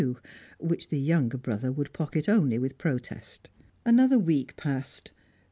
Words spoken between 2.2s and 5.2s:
only with protest. Another week passed.